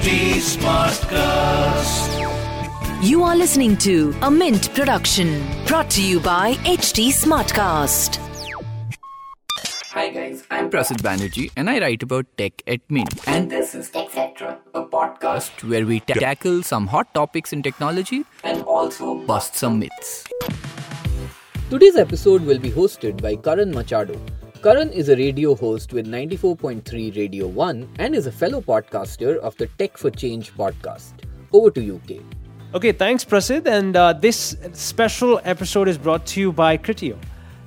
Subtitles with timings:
[0.00, 2.12] HT Smartcast.
[3.06, 8.16] You are listening to a Mint production brought to you by HT Smartcast.
[9.90, 13.12] Hi guys, I'm I'm Banerjee and I write about tech at Mint.
[13.26, 18.24] and this is TechCetra, a podcast where we ta- tackle some hot topics in technology,
[18.42, 20.26] and also bust some myths.
[21.68, 24.18] Today's episode will be hosted by Karan Machado.
[24.62, 29.56] Karan is a radio host with 94.3 Radio 1 and is a fellow podcaster of
[29.56, 31.14] the Tech for Change podcast.
[31.50, 32.20] Over to you, Kate.
[32.74, 33.66] Okay, thanks, Prasid.
[33.66, 37.16] And uh, this special episode is brought to you by Criteo.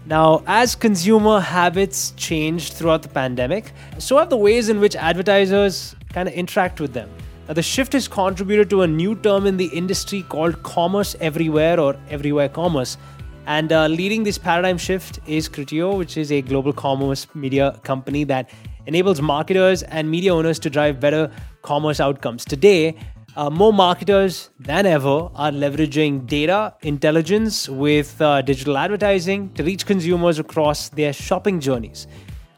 [0.06, 5.96] Now, as consumer habits changed throughout the pandemic, so have the ways in which advertisers
[6.14, 7.10] kind of interact with them.
[7.48, 11.80] Now, the shift has contributed to a new term in the industry called commerce everywhere
[11.80, 12.98] or everywhere commerce.
[13.46, 18.24] And uh, leading this paradigm shift is Criteo, which is a global commerce media company
[18.26, 18.50] that
[18.86, 21.30] enables marketers and media owners to drive better
[21.62, 22.46] commerce outcomes.
[22.46, 22.96] Today,
[23.36, 29.86] uh, more marketers than ever are leveraging data intelligence with uh, digital advertising to reach
[29.86, 32.08] consumers across their shopping journeys.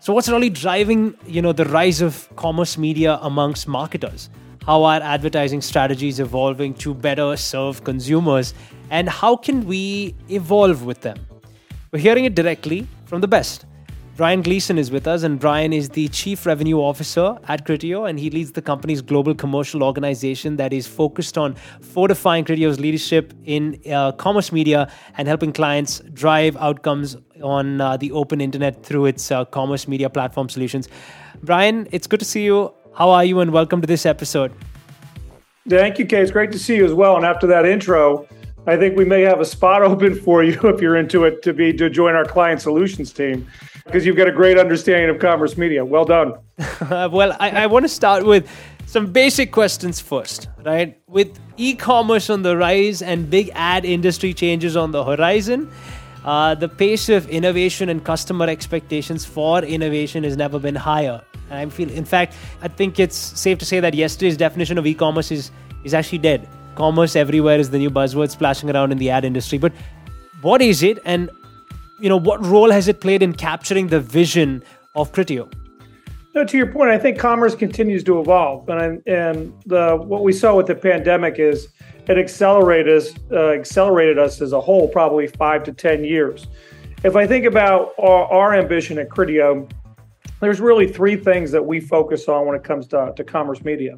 [0.02, 4.30] So, what's really driving, you know, the rise of commerce media amongst marketers?
[4.66, 8.54] How are advertising strategies evolving to better serve consumers,
[8.90, 11.18] and how can we evolve with them?
[11.92, 13.66] We're hearing it directly from the best.
[14.18, 18.18] Brian Gleason is with us, and Brian is the Chief Revenue Officer at Criteo, and
[18.18, 23.78] he leads the company's global commercial organization that is focused on fortifying Criteo's leadership in
[23.92, 29.32] uh, commerce media and helping clients drive outcomes on uh, the open internet through its
[29.32, 30.88] uh, commerce media platform solutions.
[31.44, 32.74] Brian, it's good to see you.
[32.94, 34.54] How are you, and welcome to this episode.
[35.68, 36.22] Thank you, Kay.
[36.22, 37.18] It's great to see you as well.
[37.18, 38.28] And after that intro,
[38.68, 41.54] I think we may have a spot open for you if you're into it to
[41.54, 43.48] be to join our client solutions team
[43.86, 45.86] because you've got a great understanding of commerce media.
[45.86, 46.34] Well done.
[46.90, 48.50] well, I, I want to start with
[48.86, 50.98] some basic questions first, right?
[51.08, 55.72] With e commerce on the rise and big ad industry changes on the horizon,
[56.24, 61.22] uh, the pace of innovation and customer expectations for innovation has never been higher.
[61.52, 64.96] I feel, in fact, I think it's safe to say that yesterday's definition of e
[64.96, 65.52] commerce is,
[65.84, 66.48] is actually dead.
[66.76, 69.58] Commerce everywhere is the new buzzword splashing around in the ad industry.
[69.58, 69.74] But
[70.42, 71.30] what is it, and
[72.00, 74.64] you know, what role has it played in capturing the vision
[74.96, 75.52] of Criteo?
[76.36, 80.34] No, to your point, I think commerce continues to evolve, and and the what we
[80.34, 81.70] saw with the pandemic is
[82.08, 86.48] it accelerated us, uh, accelerated us as a whole, probably five to ten years.
[87.06, 89.72] If I think about our, our ambition at Criteo,
[90.42, 93.98] there's really three things that we focus on when it comes to, to commerce media.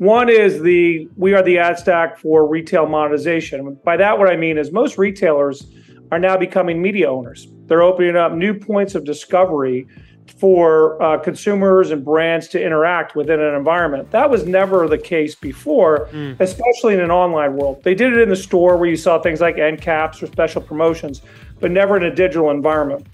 [0.00, 3.74] One is the we are the ad stack for retail monetization.
[3.84, 5.66] By that, what I mean is most retailers
[6.10, 7.48] are now becoming media owners.
[7.66, 9.86] They're opening up new points of discovery
[10.38, 14.10] for uh, consumers and brands to interact within an environment.
[14.10, 16.08] That was never the case before,
[16.40, 17.82] especially in an online world.
[17.84, 20.62] They did it in the store where you saw things like end caps or special
[20.62, 21.20] promotions,
[21.58, 23.06] but never in a digital environment.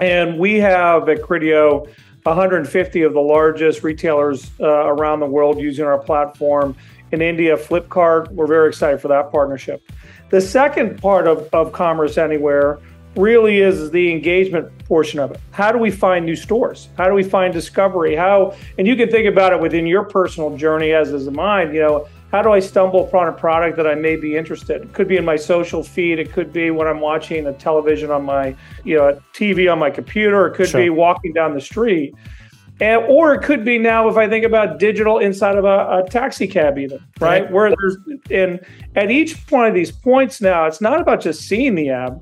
[0.00, 1.88] And we have at Criteo
[2.26, 6.76] 150 of the largest retailers uh, around the world using our platform.
[7.12, 9.88] In India, Flipkart, we're very excited for that partnership.
[10.30, 12.80] The second part of, of Commerce Anywhere
[13.16, 15.40] really is the engagement portion of it.
[15.52, 16.88] How do we find new stores?
[16.98, 18.16] How do we find discovery?
[18.16, 21.80] How, and you can think about it within your personal journey as is mine, you
[21.80, 24.82] know, how do I stumble upon a product that I may be interested?
[24.82, 26.18] It could be in my social feed.
[26.18, 28.54] It could be when I'm watching a television on my,
[28.84, 30.46] you know, TV on my computer.
[30.46, 30.82] It could Sure.
[30.82, 32.14] be walking down the street.
[32.78, 36.04] And, or it could be now if I think about digital inside of a, a
[36.10, 37.50] taxi cab, even right, Right.
[37.50, 37.96] where there's
[38.30, 38.60] and
[38.96, 42.12] at each one of these points now, it's not about just seeing the app.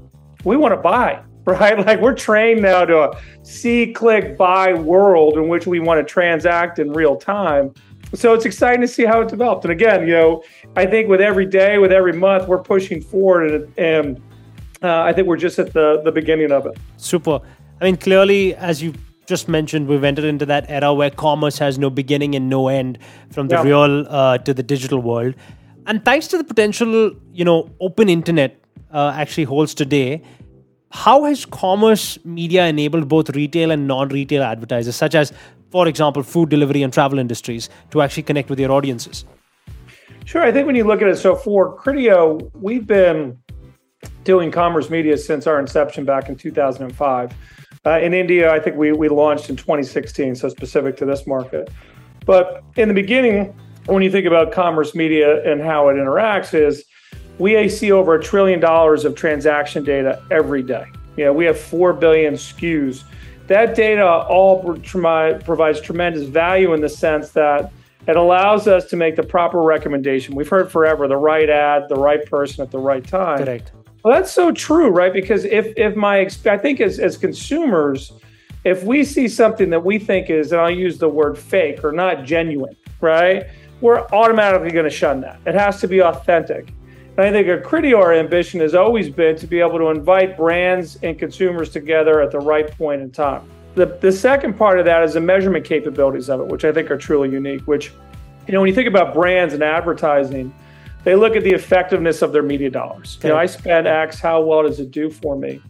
[0.44, 1.76] We want to buy, right?
[1.84, 6.04] Like we're trained now to a see, click, buy world in which we want to
[6.04, 7.74] transact in real time.
[8.14, 9.64] So it's exciting to see how it developed.
[9.64, 10.42] And again, you know,
[10.76, 14.22] I think with every day, with every month, we're pushing forward, and, and
[14.82, 16.76] uh, I think we're just at the the beginning of it.
[16.96, 17.40] Super.
[17.80, 18.94] I mean, clearly, as you
[19.26, 22.98] just mentioned, we've entered into that era where commerce has no beginning and no end
[23.30, 23.62] from the Yeah.
[23.62, 25.34] real uh, to the digital world.
[25.86, 28.60] And thanks to the potential, you know, open internet
[28.92, 30.22] uh, actually holds today,
[30.90, 35.32] how has commerce media enabled both retail and non-retail advertisers, such as,
[35.74, 39.24] for example, food delivery and travel industries, to actually connect with their audiences?
[40.24, 40.40] Sure.
[40.40, 43.36] I think when you look at it, so for Criteo, we've been
[44.22, 47.34] doing commerce media since our inception back in 2005.
[47.84, 51.68] Uh, in India, I think we, we launched in 2016, so specific to this market.
[52.24, 53.52] But in the beginning,
[53.86, 56.84] when you think about commerce media and how it interacts, is
[57.40, 60.86] we see over a trillion dollars of transaction data every day.
[61.16, 63.02] You know, we have 4 billion SKUs.
[63.46, 64.62] That data all
[65.44, 67.72] provides tremendous value in the sense that
[68.06, 70.34] It allows us to make the proper recommendation.
[70.34, 73.38] We've heard forever the right ad, the right person at the right time.
[73.38, 73.72] Correct.
[74.02, 75.12] Well, that's so true, right?
[75.12, 78.12] Because if if my exp- I think as as consumers,
[78.64, 81.92] if we see something that we think is, and I'll use the word fake or
[81.92, 83.46] not genuine, right?
[83.80, 85.40] We're automatically going to shun that.
[85.46, 86.72] It has to be authentic.
[87.16, 90.36] And I think at Criteo, our ambition has always been to be able to invite
[90.36, 93.48] brands and consumers together at the right point in time.
[93.76, 96.90] The, the second part of that is the measurement capabilities of it, which I think
[96.90, 97.62] are truly unique.
[97.62, 97.92] Which,
[98.48, 100.52] you know, when you think about brands and advertising,
[101.04, 103.18] they look at the effectiveness of their media dollars.
[103.22, 105.60] You know, I spend X, how well does it do for me?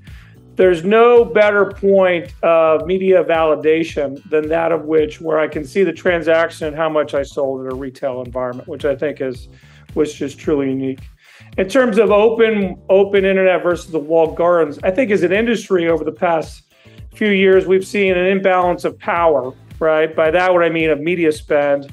[0.56, 5.82] There's no better point of media validation than that of which where I can see
[5.82, 9.48] the transaction and how much I sold in a retail environment, which I think is
[9.94, 11.00] was just truly unique.
[11.56, 15.88] In terms of open open internet versus the walled gardens, I think as an industry
[15.88, 16.64] over the past
[17.14, 20.14] few years we've seen an imbalance of power, right?
[20.16, 21.92] By that what I mean of media spend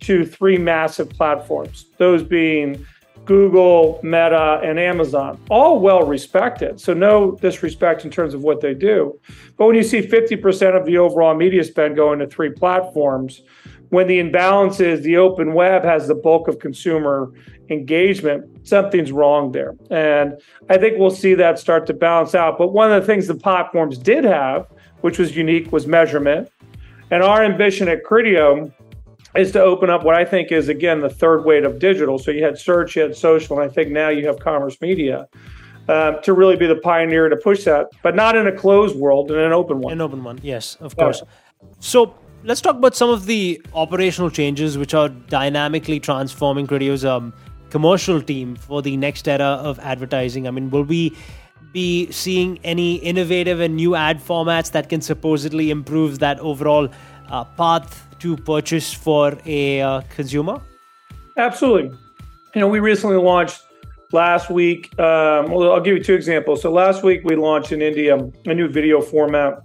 [0.00, 1.86] to three massive platforms.
[1.98, 2.86] Those being
[3.26, 6.80] Google, Meta, and Amazon, all well respected.
[6.80, 9.20] So, no disrespect in terms of what they do.
[9.58, 13.42] But when you see 50% of the overall media spend going to three platforms,
[13.90, 17.30] when the imbalance is the open web has the bulk of consumer
[17.72, 19.74] engagement, something's wrong there.
[19.90, 22.58] And I think we'll see that start to balance out.
[22.58, 24.66] But one of the things the platforms did have,
[25.00, 26.50] which was unique, was measurement.
[27.10, 28.72] And our ambition at Criteo
[29.34, 32.18] is to open up what I think is again the third weight of digital.
[32.18, 35.28] So you had search, you had social, and I think now you have commerce media
[35.88, 39.30] uh, to really be the pioneer to push that, but not in a closed world,
[39.30, 39.92] in an open one.
[39.92, 41.22] An open one, yes, of course.
[41.80, 42.14] So
[42.44, 47.32] let's talk about some of the operational changes which are dynamically transforming Criteo's um,
[47.72, 50.46] commercial team for the next era of advertising.
[50.46, 51.16] I mean, will we
[51.72, 56.88] be seeing any innovative and new ad formats that can supposedly improve that overall
[57.28, 60.60] uh, path to purchase for a uh, consumer?
[61.38, 61.96] Absolutely.
[62.54, 63.62] You know, we recently launched
[64.12, 64.92] last week.
[65.00, 66.60] Um, well, I'll give you two examples.
[66.60, 69.62] So last week we launched in India a new video format,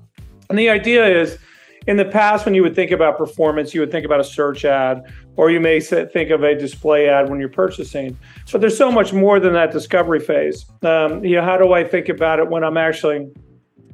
[0.50, 1.38] and the idea is.
[1.88, 4.66] In the past, when you would think about performance, you would think about a search
[4.66, 5.04] ad,
[5.38, 8.18] or you may think of a display ad when you're purchasing.
[8.52, 10.66] But there's so much more than that discovery phase.
[10.84, 13.32] Um, you know, how do I think about it when I'm actually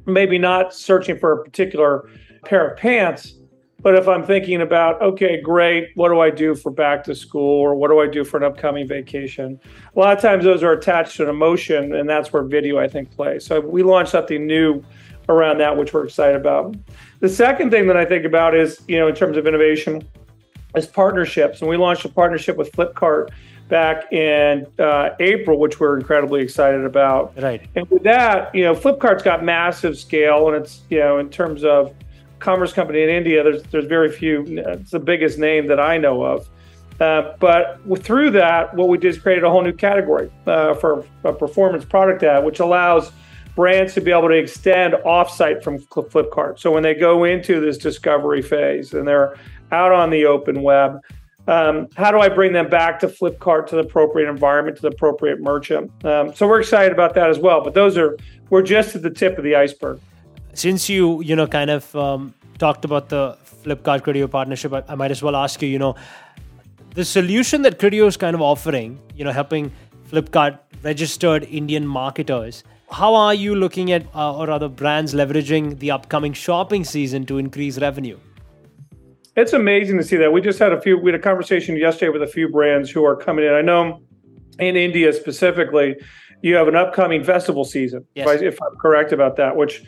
[0.06, 2.08] maybe not searching for a particular
[2.44, 3.34] pair of pants,
[3.80, 7.60] but if I'm thinking about, okay, great, what do I do for back to school
[7.60, 9.60] or what do I do for an upcoming vacation?
[9.94, 12.88] A lot of times those are attached to an emotion, and that's where video, I
[12.88, 13.46] think, plays.
[13.46, 14.82] So we launched something new
[15.28, 16.76] around that, which we're excited about.
[17.24, 20.06] The second thing that I think about is, you know, in terms of innovation,
[20.76, 21.62] is partnerships.
[21.62, 23.30] And we launched a partnership with Flipkart
[23.70, 27.32] back in uh, April, which we're incredibly excited about.
[27.40, 27.66] Right.
[27.76, 31.64] And with that, you know, Flipkart's got massive scale, and it's, you know, in terms
[31.64, 31.94] of
[32.40, 34.44] commerce company in India, there's there's very few.
[34.46, 36.46] It's the biggest name that I know of.
[37.00, 41.06] Uh, but through that, what we did is created a whole new category uh, for
[41.24, 43.12] a performance product ad, which allows
[43.54, 46.58] brands to be able to extend offsite from Flipkart.
[46.58, 49.36] So when they go into this discovery phase and they're
[49.70, 51.00] out on the open web,
[51.46, 54.88] um, how do I bring them back to Flipkart to the appropriate environment, to the
[54.88, 55.90] appropriate merchant?
[56.04, 57.62] Um, so we're excited about that as well.
[57.62, 58.16] But those are
[58.50, 60.00] we're just at the tip of the iceberg
[60.54, 64.94] since you you know kind of um, talked about the Flipkart Criteo partnership, I, I,
[64.94, 65.68] might as well ask you.
[65.68, 65.94] You know,
[66.94, 69.72] the solution that Criteo is kind of offering, you know, helping
[70.10, 72.62] Flipkart registered Indian marketers.
[72.90, 77.38] How are you looking at, uh, or other brands leveraging the upcoming shopping season to
[77.38, 78.18] increase revenue?
[79.36, 80.32] It's amazing to see that.
[80.32, 80.96] We just had a few.
[80.98, 83.52] We had a conversation yesterday with a few brands who are coming in.
[83.52, 84.00] I know
[84.60, 85.96] in India specifically,
[86.42, 88.04] you have an upcoming festival season.
[88.14, 88.42] Yes.
[88.42, 89.82] If I'm correct about that, which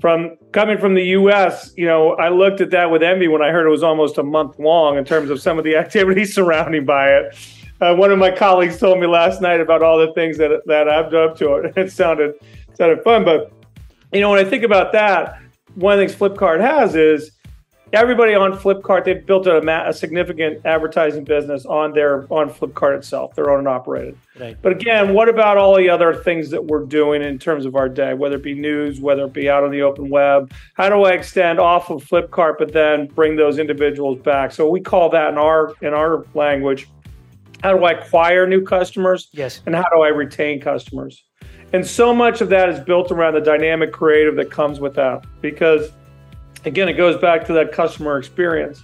[0.00, 3.50] from coming from the U.S., you know, I looked at that with envy when I
[3.50, 6.84] heard it was almost a month long in terms of some of the activities surrounding
[6.84, 7.36] by it.
[7.80, 10.88] Uh, one of my colleagues told me last night about all the things that that
[10.88, 11.74] I've done up to it.
[11.76, 12.34] It sounded
[12.74, 13.52] sounded fun, but
[14.12, 15.40] you know, when I think about that,
[15.74, 17.32] one of the things Flipkart has is
[17.92, 23.34] everybody on Flipkart, they've built a, a, significant advertising business on their on Flipkart itself.
[23.34, 24.18] They're owned and operated.
[24.38, 24.56] Right.
[24.60, 27.88] But again, what about all the other things that we're doing in terms of our
[27.88, 30.52] day, whether it be news, whether it be out on the open web?
[30.74, 34.52] How do I extend off of Flipkart, but then bring those individuals back?
[34.52, 36.88] So we call that in our in our language.
[37.62, 39.28] How do I acquire new customers?
[39.32, 39.60] Yes.
[39.66, 41.24] And how do I retain customers?
[41.72, 45.24] And so much of that is built around the dynamic creative that comes with that
[45.40, 45.90] because
[46.64, 48.82] again, it goes back to that customer experience.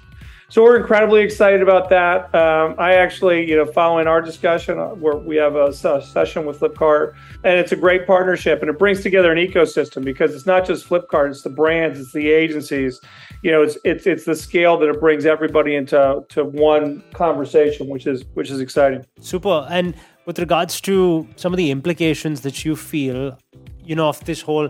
[0.52, 2.26] So we're incredibly excited about that.
[2.34, 6.44] Um, I actually, you know, following our discussion, uh, where we have a, a, session
[6.44, 10.44] with Flipkart, and it's a great partnership, and it brings together an ecosystem because it's
[10.44, 13.00] not just Flipkart; it's the brands, it's the agencies.
[13.42, 17.88] You know, it's it's it's the scale that it brings everybody into to one conversation,
[17.88, 19.06] which is which is exciting.
[19.20, 19.66] Super.
[19.70, 19.94] And
[20.26, 23.38] with regards to some of the implications that you feel,
[23.82, 24.68] you know, of this whole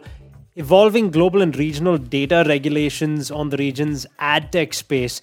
[0.54, 5.22] evolving global and regional data regulations on the region's ad tech space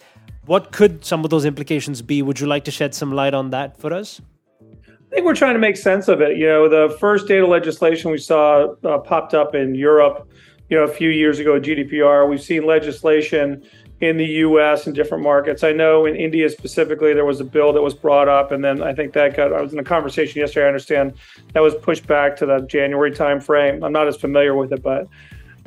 [0.49, 2.23] what could some of those implications be?
[2.23, 4.19] Would you like to shed some light on that for us?
[4.59, 6.37] I think we're trying to make sense of it.
[6.37, 10.27] You know, the first data legislation we saw uh, popped up in Europe,
[10.67, 12.27] you know, a few years ago, GDPR.
[12.27, 13.63] We've seen legislation
[14.01, 15.63] in the US and different markets.
[15.63, 18.81] I know in India specifically, there was a bill that was brought up, and then
[18.81, 21.13] I think that got, I was in a conversation yesterday, I understand
[21.53, 23.85] that was pushed back to the January timeframe.
[23.85, 25.07] I'm not as familiar with it, but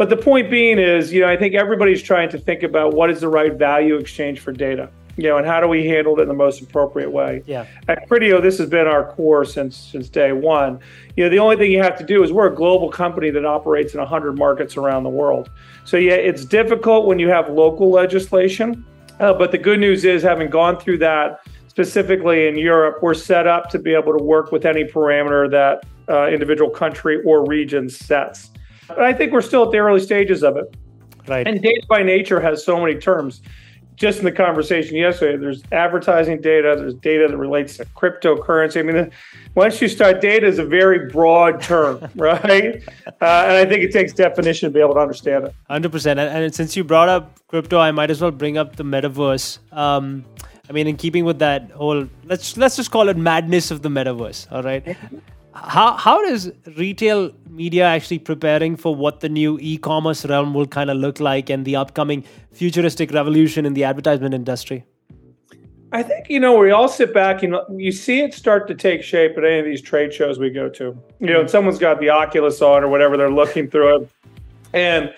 [0.02, 3.08] but the point being is, you know, I think everybody's trying to think about what
[3.08, 6.22] is the right value exchange for data, you know, and how do we handle it
[6.22, 7.44] in the most appropriate way.
[7.46, 7.66] Yeah.
[7.86, 10.80] At Criteo, this has been our core since since day one.
[11.16, 13.44] You know, the only thing you have to do is we're a global company that
[13.44, 15.50] operates in 100 markets around the world.
[15.84, 18.84] So yeah, it's difficult when you have local legislation,
[19.20, 23.46] uh, but the good news is, having gone through that specifically in Europe, we're set
[23.46, 27.88] up to be able to work with any parameter that uh, individual country or region
[27.88, 28.50] sets.
[28.96, 30.74] But I think we're still at the early stages of it.
[31.28, 31.46] Right.
[31.46, 33.42] And data by nature has so many terms.
[33.94, 38.78] Just in the conversation yesterday, there's advertising data, there's data that relates to cryptocurrency.
[38.78, 39.10] I mean,
[39.54, 42.82] once you start, data is a very broad term, right?
[43.06, 45.54] Uh, and I think it takes definition to be able to understand it.
[45.70, 46.06] 100%.
[46.06, 49.58] And, and since you brought up crypto, I might as well bring up the metaverse.
[49.72, 50.24] Um,
[50.68, 53.90] I mean, in keeping with that whole, let's let's just call it madness of the
[53.90, 54.50] metaverse.
[54.50, 54.96] All right
[55.54, 60.90] how how is retail media actually preparing for what the new e-commerce realm will kind
[60.90, 64.84] of look like and the upcoming futuristic revolution in the advertisement industry?
[65.92, 69.02] I think you know we all sit back and you see it start to take
[69.02, 70.96] shape at any of these trade shows we go to.
[71.20, 74.08] You know, and someone's got the Oculus on or whatever, they're looking through it,
[74.72, 75.12] and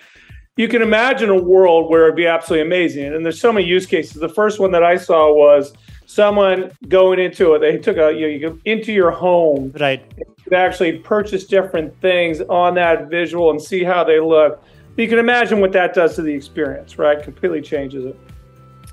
[0.57, 3.13] you can imagine a world where it'd be absolutely amazing.
[3.13, 4.21] And there's so many use cases.
[4.21, 5.73] The first one that I saw was
[6.05, 7.59] someone going into it.
[7.59, 10.03] They took a you, know, you go into your home, right?
[10.49, 14.63] To actually purchase different things on that visual and see how they look.
[14.97, 17.21] You can imagine what that does to the experience, right?
[17.21, 18.17] Completely changes it.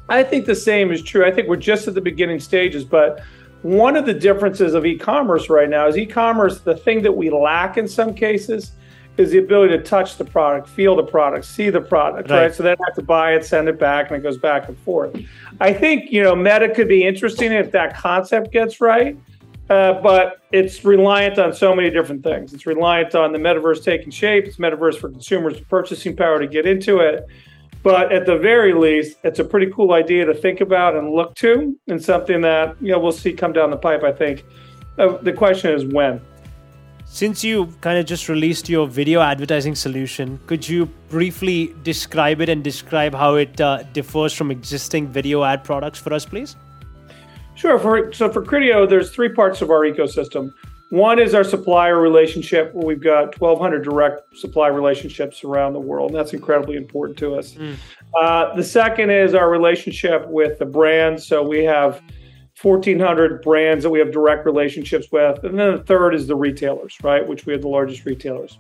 [0.09, 1.25] I think the same is true.
[1.25, 3.23] I think we're just at the beginning stages, but
[3.63, 6.61] one of the differences of e-commerce right now is e-commerce.
[6.61, 8.73] The thing that we lack in some cases
[9.17, 12.43] is the ability to touch the product, feel the product, see the product, right?
[12.43, 12.55] right?
[12.55, 14.79] So then I have to buy it, send it back, and it goes back and
[14.79, 15.15] forth.
[15.61, 19.19] I think you know Meta could be interesting if that concept gets right,
[19.69, 22.53] uh, but it's reliant on so many different things.
[22.53, 24.45] It's reliant on the metaverse taking shape.
[24.47, 27.27] It's metaverse for consumers purchasing power to get into it.
[27.83, 31.35] But at the very least, it's a pretty cool idea to think about and look
[31.37, 34.05] to, and something that you know we'll see come down the pipe.
[34.05, 34.45] I think
[34.99, 36.21] uh, the question is when.
[37.13, 42.49] Since you kind of just released your video advertising solution, could you briefly describe it
[42.49, 46.57] and describe how it uh, differs from existing video ad products for us, please?
[47.55, 47.79] Sure.
[47.79, 50.55] For, so for Criteo, there's three parts of our ecosystem.
[50.89, 56.13] One is our supplier relationship, where we've got 1,200 direct supply relationships around the world,
[56.13, 57.53] and that's incredibly important to us.
[57.53, 57.77] Mm.
[58.19, 61.27] Uh, the second is our relationship with the brands.
[61.27, 62.01] So we have
[62.61, 65.43] 1,400 brands that we have direct relationships with.
[65.45, 68.59] And then the third is the retailers, right, which we have the largest retailers.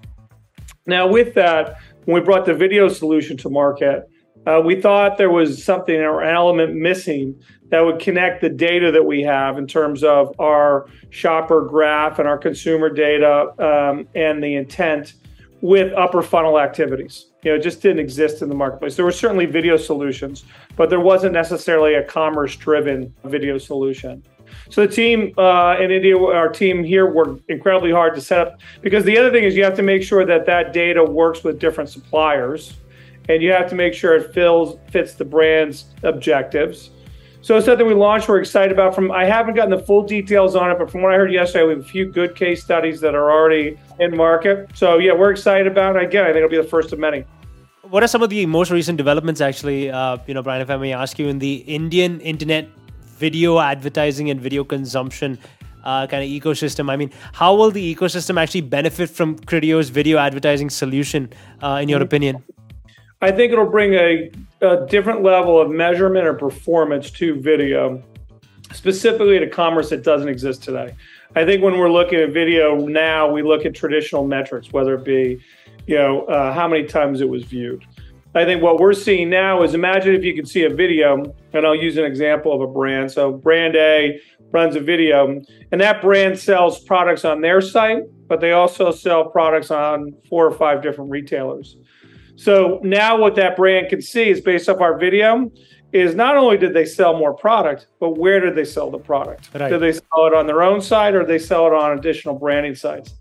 [0.86, 4.08] Now, with that, when we brought the video solution to market,
[4.46, 8.90] uh, we thought there was something or an element missing that would connect the data
[8.90, 14.42] that we have in terms of our shopper graph and our consumer data um, and
[14.42, 15.14] the intent
[15.62, 17.28] with upper funnel activities.
[17.42, 18.96] You know, it just didn't exist in the marketplace.
[18.96, 20.44] There were certainly video solutions,
[20.76, 24.24] but there wasn't necessarily a commerce driven video solution.
[24.70, 28.60] So the team uh, in India, our team here, worked incredibly hard to set up
[28.82, 31.60] because the other thing is you have to make sure that that data works with
[31.60, 32.74] different suppliers,
[33.28, 36.90] and you have to make sure it fills fits the brand's objectives.
[37.42, 38.28] So it's something we launched.
[38.28, 38.94] We're excited about.
[38.94, 41.64] From I haven't gotten the full details on it, but from what I heard yesterday,
[41.64, 44.70] we have a few good case studies that are already in market.
[44.74, 46.04] So yeah, we're excited about it.
[46.04, 47.24] Again, I think it'll be the first of many.
[47.82, 49.90] What are some of the most recent developments, actually?
[49.90, 52.68] Uh, you know, Brian, if I may ask you, in the Indian internet
[53.16, 55.36] video advertising and video consumption
[55.82, 56.90] uh, kind of ecosystem.
[56.90, 61.88] I mean, how will the ecosystem actually benefit from Criteo's video advertising solution, uh, in
[61.88, 62.04] your mm-hmm.
[62.04, 62.44] opinion?
[63.22, 68.02] I think it'll bring a, a different level of measurement or performance to video,
[68.72, 70.96] specifically to commerce that doesn't exist today.
[71.36, 75.04] I think when we're looking at video now, we look at traditional metrics, whether it
[75.04, 75.40] be,
[75.86, 77.84] you know, uh, how many times it was viewed.
[78.34, 81.64] I think what we're seeing now is imagine if you could see a video, and
[81.64, 83.12] I'll use an example of a brand.
[83.12, 88.40] So, brand A runs a video, and that brand sells products on their site, but
[88.40, 91.76] they also sell products on four or five different retailers.
[92.42, 95.52] So, now what that brand can see is based off our video
[95.92, 99.50] is not only did they sell more product, but where did they sell the product?
[99.54, 99.68] Right.
[99.68, 102.74] Did they sell it on their own site or they sell it on additional branding
[102.74, 103.14] sites?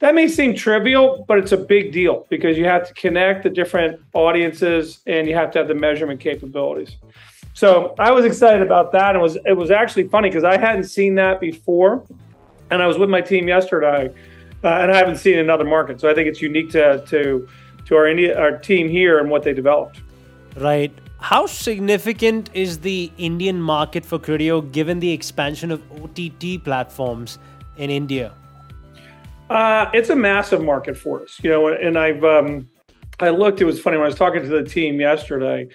[0.00, 3.50] That may seem trivial, but it's a big deal because you have to connect the
[3.50, 6.96] different audiences and you have to have the measurement capabilities.
[7.54, 9.16] So I was excited about that.
[9.16, 12.04] It was it was actually funny because I hadn't seen that before,
[12.70, 14.12] and I was with my team yesterday,
[14.62, 16.00] uh, and I haven't seen another market.
[16.00, 17.48] So I think it's unique to to
[17.86, 20.00] to our India our team here and what they developed.
[20.56, 20.92] Right.
[21.18, 27.38] How significant is the Indian market for Criteo given the expansion of OTT platforms
[27.76, 28.32] in India?
[29.50, 31.68] Uh, it's a massive market for us, you know.
[31.68, 32.68] And I've um,
[33.18, 33.60] I looked.
[33.60, 35.68] It was funny when I was talking to the team yesterday.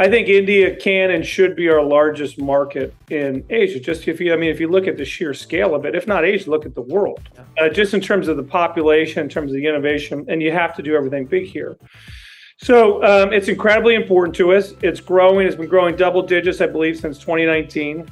[0.00, 3.80] I think India can and should be our largest market in Asia.
[3.80, 6.06] Just if you, I mean, if you look at the sheer scale of it, if
[6.06, 7.20] not Asia, look at the world.
[7.60, 10.76] Uh, just in terms of the population, in terms of the innovation, and you have
[10.76, 11.76] to do everything big here.
[12.58, 14.74] So um, it's incredibly important to us.
[14.82, 15.46] It's growing.
[15.46, 18.08] It's been growing double digits, I believe, since 2019.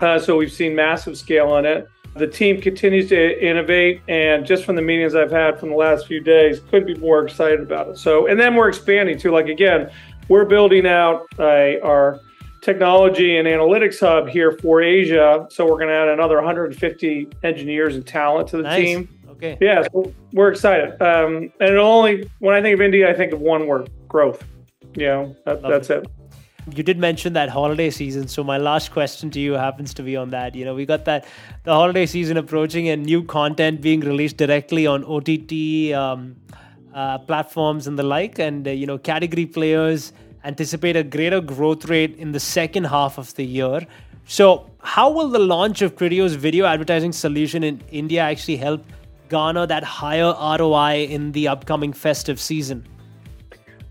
[0.00, 1.86] Uh, so we've seen massive scale on it.
[2.14, 6.06] The team continues to innovate, and just from the meetings I've had from the last
[6.06, 7.96] few days, could be more excited about it.
[7.96, 9.30] So, and then we're expanding too.
[9.30, 9.90] Like again,
[10.28, 12.20] we're building out uh, our
[12.62, 15.46] technology and analytics hub here for Asia.
[15.50, 18.84] So we're going to add another 150 engineers and talent to the Nice.
[18.84, 19.08] team.
[19.28, 19.58] Okay.
[19.60, 20.90] Yeah, so we're excited.
[21.02, 24.44] Um, and it only when I think of India, I think of one word: growth.
[24.94, 26.06] You know, that, that's it.
[26.70, 30.16] You did mention that holiday season, so my last question to you happens to be
[30.16, 30.54] on that.
[30.54, 31.26] You know, we got that
[31.64, 36.36] the holiday season approaching and new content being released directly on OTT um,
[36.94, 40.12] uh, platforms and the like, and uh, you know, category players
[40.44, 43.86] anticipate a greater growth rate in the second half of the year.
[44.26, 48.84] So, how will the launch of Criteo's video advertising solution in India actually help
[49.28, 52.86] garner that higher ROI in the upcoming festive season?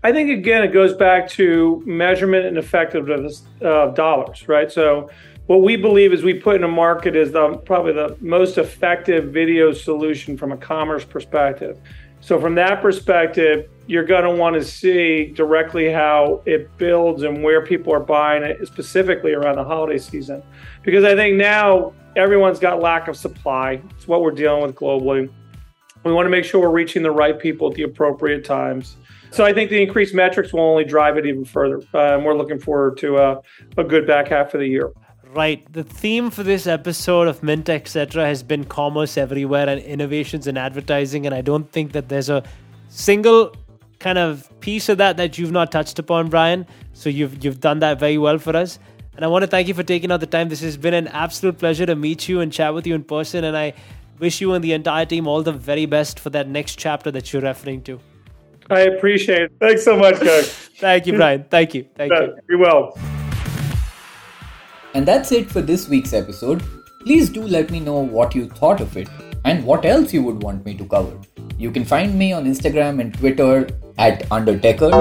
[0.04, 4.70] I think again, it goes back to measurement and effectiveness of dollars, right?
[4.70, 5.10] So,
[5.46, 9.32] what we believe is we put in a market is the probably the most effective
[9.32, 11.78] video solution from a commerce perspective.
[12.22, 17.42] So, from that perspective, you're going to want to see directly how it builds and
[17.42, 20.40] where people are buying it, specifically around the holiday season,
[20.84, 23.82] because I think now everyone's got lack of supply.
[23.96, 25.28] It's what we're dealing with globally.
[26.04, 28.96] We want to make sure we're reaching the right people at the appropriate times.
[29.30, 31.82] So I think the increased metrics will only drive it even further.
[31.92, 33.40] Uh, and we're looking forward to a,
[33.76, 34.92] a good back half of the year.
[35.34, 35.64] Right.
[35.72, 38.22] The theme for this episode of Mint Etc.
[38.22, 41.24] has been commerce everywhere and innovations in advertising.
[41.24, 42.42] And I don't think that there's a
[42.90, 43.56] single
[43.98, 46.66] kind of piece of that that you've not touched upon, Brian.
[46.92, 48.78] So you've you've done that very well for us.
[49.16, 50.50] And I want to thank you for taking out the time.
[50.50, 53.42] This has been an absolute pleasure to meet you and chat with you in person.
[53.42, 53.72] And I
[54.18, 57.32] wish you and the entire team all the very best for that next chapter that
[57.32, 57.98] you're referring to.
[58.68, 59.52] I appreciate it.
[59.58, 60.52] Thanks so much, guys.
[60.76, 61.44] Thank you, Brian.
[61.44, 61.86] Thank you.
[61.94, 62.36] Thank you.
[62.48, 62.94] Be well.
[64.94, 66.62] And that's it for this week's episode.
[67.00, 69.08] Please do let me know what you thought of it
[69.44, 71.18] and what else you would want me to cover.
[71.58, 74.92] You can find me on Instagram and Twitter at Undertecher.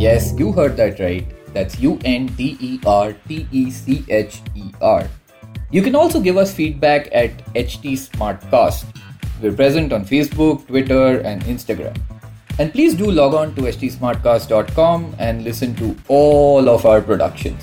[0.00, 1.26] Yes, you heard that right.
[1.52, 5.08] That's U N D E R T E C H E R.
[5.70, 8.84] You can also give us feedback at HT Smartcast.
[9.42, 12.00] We're present on Facebook, Twitter, and Instagram.
[12.58, 17.62] And please do log on to htsmartcast.com and listen to all of our productions.